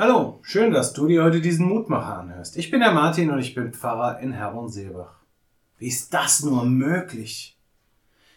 Hallo, 0.00 0.38
schön, 0.42 0.70
dass 0.70 0.92
du 0.92 1.08
dir 1.08 1.24
heute 1.24 1.40
diesen 1.40 1.66
Mutmacher 1.66 2.18
anhörst. 2.18 2.56
Ich 2.56 2.70
bin 2.70 2.78
der 2.78 2.92
Martin 2.92 3.30
und 3.30 3.40
ich 3.40 3.56
bin 3.56 3.72
Pfarrer 3.72 4.20
in 4.20 4.30
Herrenseebach. 4.30 5.24
Wie 5.76 5.88
ist 5.88 6.14
das 6.14 6.44
nur 6.44 6.64
möglich? 6.64 7.58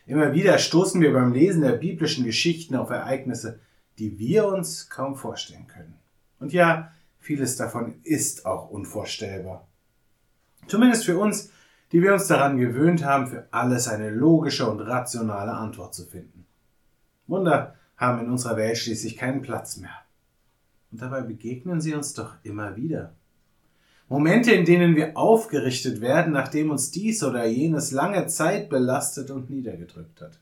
Immer 0.07 0.33
wieder 0.33 0.57
stoßen 0.57 0.99
wir 1.01 1.13
beim 1.13 1.33
Lesen 1.33 1.61
der 1.61 1.73
biblischen 1.73 2.25
Geschichten 2.25 2.75
auf 2.75 2.89
Ereignisse, 2.89 3.59
die 3.99 4.17
wir 4.17 4.47
uns 4.47 4.89
kaum 4.89 5.15
vorstellen 5.15 5.67
können. 5.67 5.99
Und 6.39 6.51
ja, 6.51 6.93
vieles 7.19 7.57
davon 7.57 8.01
ist 8.01 8.47
auch 8.47 8.71
unvorstellbar. 8.71 9.67
Zumindest 10.65 11.05
für 11.05 11.19
uns, 11.19 11.51
die 11.91 12.01
wir 12.01 12.13
uns 12.13 12.25
daran 12.25 12.57
gewöhnt 12.57 13.05
haben, 13.05 13.27
für 13.27 13.47
alles 13.51 13.87
eine 13.87 14.09
logische 14.09 14.67
und 14.67 14.79
rationale 14.79 15.53
Antwort 15.53 15.93
zu 15.93 16.07
finden. 16.07 16.47
Wunder 17.27 17.75
haben 17.97 18.19
in 18.19 18.31
unserer 18.31 18.57
Welt 18.57 18.79
schließlich 18.79 19.15
keinen 19.15 19.43
Platz 19.43 19.77
mehr. 19.77 19.93
Und 20.91 21.01
dabei 21.01 21.21
begegnen 21.21 21.81
sie 21.81 21.93
uns 21.93 22.13
doch 22.13 22.35
immer 22.43 22.75
wieder. 22.75 23.13
Momente, 24.09 24.51
in 24.51 24.65
denen 24.65 24.95
wir 24.97 25.15
aufgerichtet 25.15 26.01
werden, 26.01 26.33
nachdem 26.33 26.69
uns 26.69 26.91
dies 26.91 27.23
oder 27.23 27.45
jenes 27.45 27.91
lange 27.91 28.27
Zeit 28.27 28.69
belastet 28.69 29.31
und 29.31 29.49
niedergedrückt 29.49 30.19
hat. 30.19 30.37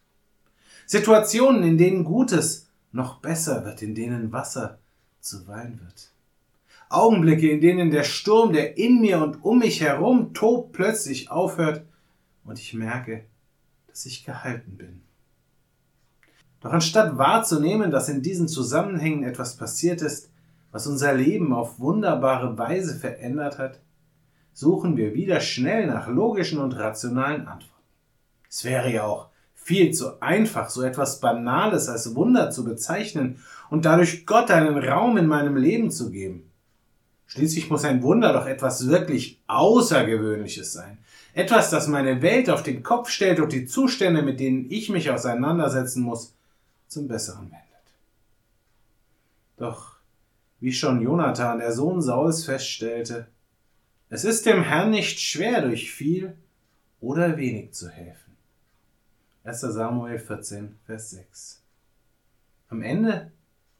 Situationen, 0.87 1.61
in 1.61 1.77
denen 1.77 2.03
Gutes 2.03 2.67
noch 2.91 3.19
besser 3.19 3.63
wird, 3.65 3.83
in 3.83 3.93
denen 3.93 4.31
Wasser 4.31 4.79
zu 5.19 5.47
Wein 5.47 5.79
wird. 5.83 6.09
Augenblicke, 6.89 7.51
in 7.51 7.61
denen 7.61 7.91
der 7.91 8.03
Sturm, 8.03 8.51
der 8.53 8.77
in 8.77 8.99
mir 8.99 9.21
und 9.21 9.43
um 9.43 9.59
mich 9.59 9.81
herum 9.81 10.33
tobt, 10.33 10.73
plötzlich 10.73 11.29
aufhört 11.29 11.83
und 12.43 12.57
ich 12.57 12.73
merke, 12.73 13.25
dass 13.87 14.07
ich 14.07 14.25
gehalten 14.25 14.77
bin. 14.77 15.01
Doch 16.61 16.71
anstatt 16.73 17.19
wahrzunehmen, 17.19 17.91
dass 17.91 18.09
in 18.09 18.23
diesen 18.23 18.47
Zusammenhängen 18.47 19.23
etwas 19.23 19.55
passiert 19.55 20.01
ist, 20.01 20.31
was 20.71 20.87
unser 20.87 21.13
Leben 21.13 21.53
auf 21.53 21.79
wunderbare 21.79 22.57
Weise 22.57 22.95
verändert 22.95 23.57
hat, 23.57 23.79
suchen 24.53 24.97
wir 24.97 25.13
wieder 25.13 25.39
schnell 25.39 25.87
nach 25.87 26.07
logischen 26.07 26.59
und 26.59 26.77
rationalen 26.77 27.47
Antworten. 27.47 27.83
Es 28.49 28.63
wäre 28.63 28.91
ja 28.91 29.03
auch 29.03 29.29
viel 29.55 29.93
zu 29.93 30.21
einfach, 30.21 30.69
so 30.69 30.81
etwas 30.81 31.19
Banales 31.19 31.89
als 31.89 32.15
Wunder 32.15 32.49
zu 32.51 32.63
bezeichnen 32.63 33.39
und 33.69 33.85
dadurch 33.85 34.25
Gott 34.25 34.49
einen 34.51 34.77
Raum 34.77 35.17
in 35.17 35.27
meinem 35.27 35.55
Leben 35.55 35.91
zu 35.91 36.09
geben. 36.09 36.49
Schließlich 37.27 37.69
muss 37.69 37.85
ein 37.85 38.01
Wunder 38.01 38.33
doch 38.33 38.47
etwas 38.47 38.87
wirklich 38.87 39.39
Außergewöhnliches 39.45 40.73
sein. 40.73 40.97
Etwas, 41.35 41.69
das 41.69 41.87
meine 41.87 42.23
Welt 42.23 42.49
auf 42.49 42.63
den 42.63 42.81
Kopf 42.81 43.09
stellt 43.09 43.39
und 43.39 43.53
die 43.53 43.67
Zustände, 43.67 44.23
mit 44.23 44.39
denen 44.39 44.65
ich 44.71 44.89
mich 44.89 45.11
auseinandersetzen 45.11 46.01
muss, 46.01 46.33
zum 46.87 47.07
Besseren 47.07 47.43
wendet. 47.43 47.59
Doch 49.57 49.98
wie 50.59 50.73
schon 50.73 51.01
Jonathan, 51.01 51.59
der 51.59 51.71
Sohn 51.71 52.01
Sauls, 52.01 52.45
feststellte, 52.45 53.27
es 54.09 54.25
ist 54.25 54.45
dem 54.45 54.63
Herrn 54.63 54.89
nicht 54.89 55.19
schwer, 55.19 55.61
durch 55.61 55.91
viel 55.91 56.35
oder 56.99 57.37
wenig 57.37 57.73
zu 57.73 57.89
helfen. 57.89 58.35
1. 59.43 59.61
Samuel 59.61 60.17
14, 60.17 60.75
Vers 60.85 61.11
6. 61.11 61.61
Am 62.69 62.81
Ende 62.81 63.31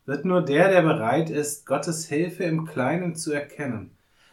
wird 0.06 0.26
nur 0.26 0.42
der, 0.44 0.70
der 0.70 0.82
bereit 0.82 1.30
ist, 1.30 1.66
Gottes 1.66 2.08
Hilfe 2.08 2.44
im 2.44 2.66
Kleinen 2.66 3.16
zu 3.16 3.32
erkennen, 3.32 3.92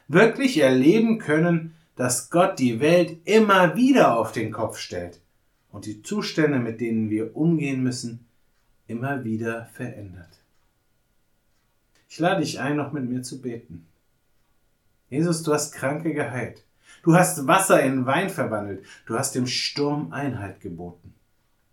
wirklich 0.08 0.58
erleben 0.58 1.18
können, 1.18 1.74
dass 1.96 2.30
Gott 2.30 2.58
die 2.58 2.80
Welt 2.80 3.18
immer 3.24 3.76
wieder 3.76 4.18
auf 4.18 4.32
den 4.32 4.52
Kopf 4.52 4.78
stellt 4.78 5.20
und 5.70 5.86
die 5.86 6.02
Zustände, 6.02 6.58
mit 6.58 6.80
denen 6.80 7.10
wir 7.10 7.36
umgehen 7.36 7.82
müssen, 7.82 8.26
immer 8.86 9.24
wieder 9.24 9.66
verändert. 9.72 10.40
Ich 12.16 12.20
lade 12.20 12.40
dich 12.40 12.60
ein, 12.60 12.76
noch 12.76 12.92
mit 12.92 13.06
mir 13.06 13.20
zu 13.20 13.42
beten. 13.42 13.86
Jesus, 15.10 15.42
du 15.42 15.52
hast 15.52 15.74
Kranke 15.74 16.14
geheilt. 16.14 16.64
Du 17.02 17.14
hast 17.14 17.46
Wasser 17.46 17.82
in 17.82 18.06
Wein 18.06 18.30
verwandelt. 18.30 18.86
Du 19.04 19.18
hast 19.18 19.34
dem 19.34 19.46
Sturm 19.46 20.14
Einhalt 20.14 20.60
geboten. 20.60 21.12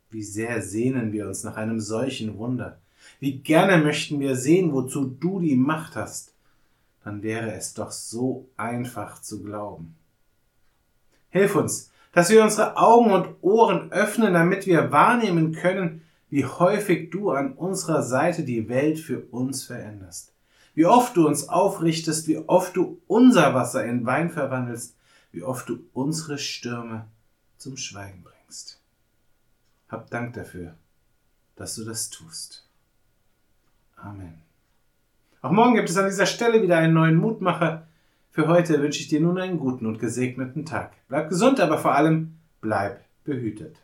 Wie 0.10 0.22
sehr 0.22 0.62
sehnen 0.62 1.14
wir 1.14 1.28
uns 1.28 1.46
nach 1.46 1.56
einem 1.56 1.80
solchen 1.80 2.38
Wunder. 2.38 2.78
Wie 3.22 3.38
gerne 3.38 3.82
möchten 3.82 4.20
wir 4.20 4.36
sehen, 4.36 4.74
wozu 4.74 5.06
du 5.06 5.40
die 5.40 5.56
Macht 5.56 5.96
hast. 5.96 6.34
Dann 7.06 7.24
wäre 7.24 7.54
es 7.54 7.74
doch 7.74 7.92
so 7.92 8.50
einfach 8.58 9.22
zu 9.22 9.42
glauben. 9.44 9.96
Hilf 11.30 11.56
uns, 11.56 11.90
dass 12.12 12.30
wir 12.30 12.44
unsere 12.44 12.76
Augen 12.76 13.14
und 13.14 13.30
Ohren 13.40 13.94
öffnen, 13.94 14.34
damit 14.34 14.68
wir 14.68 14.92
wahrnehmen 14.92 15.54
können, 15.54 16.02
wie 16.30 16.44
häufig 16.44 17.12
du 17.12 17.32
an 17.32 17.54
unserer 17.54 18.04
Seite 18.04 18.44
die 18.44 18.68
Welt 18.68 19.00
für 19.00 19.22
uns 19.32 19.64
veränderst. 19.64 20.33
Wie 20.74 20.86
oft 20.86 21.16
du 21.16 21.28
uns 21.28 21.50
aufrichtest, 21.50 22.28
wie 22.28 22.38
oft 22.38 22.76
du 22.76 23.02
unser 23.08 23.54
Wasser 23.54 23.86
in 23.86 24.06
Wein 24.06 24.30
verwandelst, 24.30 24.96
wie 25.32 25.44
oft 25.44 25.70
du 25.70 25.80
unsere 25.94 26.38
Stürme 26.38 27.08
zum 27.58 27.78
Schweigen 27.78 28.24
bringst. 28.24 28.82
Hab 29.88 30.10
Dank 30.10 30.34
dafür, 30.34 30.76
dass 31.56 31.76
du 31.76 31.86
das 31.86 32.10
tust. 32.10 32.68
Amen. 33.96 34.42
Auch 35.42 35.52
morgen 35.52 35.76
gibt 35.76 35.90
es 35.90 35.98
an 35.98 36.06
dieser 36.06 36.26
Stelle 36.26 36.62
wieder 36.62 36.78
einen 36.78 36.94
neuen 36.94 37.16
Mutmacher. 37.16 37.88
Für 38.32 38.48
heute 38.48 38.82
wünsche 38.82 39.02
ich 39.02 39.08
dir 39.08 39.22
nun 39.22 39.38
einen 39.38 39.60
guten 39.60 39.86
und 39.86 40.00
gesegneten 40.00 40.66
Tag. 40.66 40.94
Bleib 41.08 41.30
gesund, 41.30 41.60
aber 41.60 41.78
vor 41.78 41.96
allem 41.96 42.38
bleib 42.62 43.04
behütet. 43.24 43.83